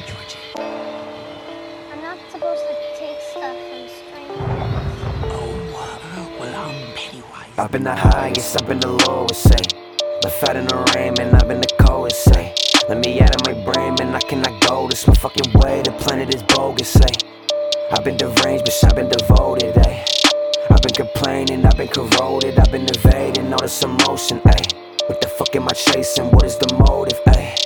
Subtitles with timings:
[0.00, 0.38] Georgie.
[0.56, 4.40] I'm not supposed to take stuff from strangers.
[5.28, 7.58] Oh, uh, well, I'm Pennywise.
[7.58, 9.62] Up in the highest, up in the lowest, say.
[10.22, 12.54] The fat in the rain, man, I've been the coldest, say.
[12.88, 15.82] Let me out of my brain, man, I cannot go this my fucking way.
[15.82, 17.12] The planet is bogus, say.
[17.92, 20.04] I've been deranged, bitch, I've been devoted, ay.
[20.70, 24.62] I've been complaining, I've been corroded, I've been evading all this emotion, ay.
[25.08, 26.30] What the fuck am I chasing?
[26.30, 27.61] What is the motive, ay?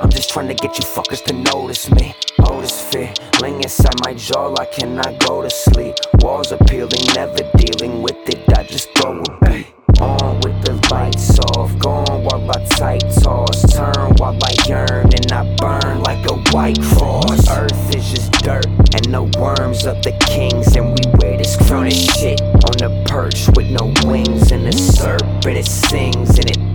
[0.00, 2.14] I'm just trying to get you fuckers to notice me.
[2.40, 5.94] Oh, this feeling inside my jaw, I cannot go to sleep.
[6.20, 8.44] Walls are peeling, never dealing with it.
[8.56, 9.72] I just go beat.
[9.98, 13.62] On with the lights off, gone while I tight toss.
[13.72, 17.48] Turn while I yearn, and I burn like a white cross.
[17.48, 20.76] Earth is just dirt, and no worms of the kings.
[20.76, 24.52] And we wear this crown shit on the perch with no wings.
[24.52, 26.65] And the serpent it sings, and it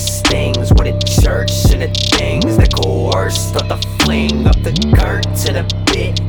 [0.00, 0.70] it.
[0.72, 3.50] What it church and the things that coerce.
[3.52, 6.20] Thought the fling up the curtain a bit.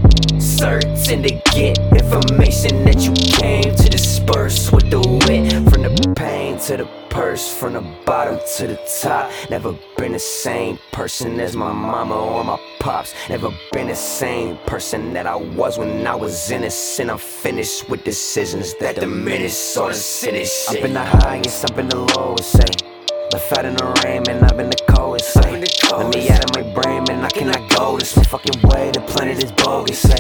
[0.41, 5.51] Certain to get information that you came to disperse with the wit.
[5.69, 9.31] From the pain to the purse, from the bottom to the top.
[9.49, 13.13] Never been the same person as my mama or my pops.
[13.29, 17.09] Never been the same person that I was when I was innocent.
[17.09, 20.49] I'm finished with decisions that diminish all the shit.
[20.69, 22.90] I've been the highest, I've been the lowest, say.
[23.33, 25.51] Left out in the rain, man, I've been the coldest, say.
[25.51, 28.91] Let me out of my brain, man, I cannot go this fucking way.
[28.91, 30.19] The planet is bogus, say.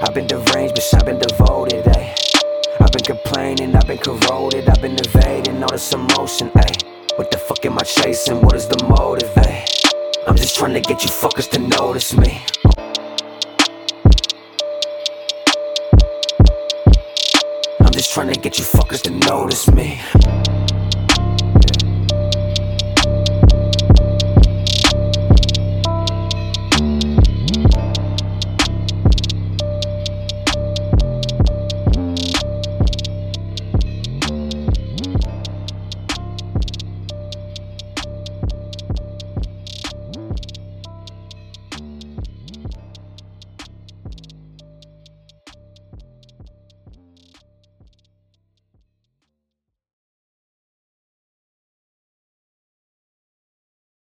[0.00, 2.14] I've been deranged, bitch, I've been devoted, ayy.
[2.80, 7.18] I've been complaining, I've been corroded, I've been evading all this emotion, ayy.
[7.18, 8.40] What the fuck am I chasing?
[8.40, 9.66] What is the motive, ayy?
[10.26, 12.40] I'm just trying to get you fuckers to notice me.
[17.78, 20.00] I'm just trying to get you fuckers to notice me.